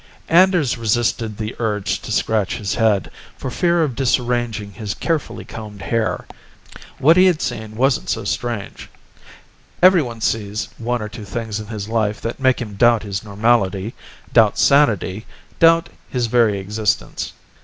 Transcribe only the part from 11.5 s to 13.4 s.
in his life that make him doubt his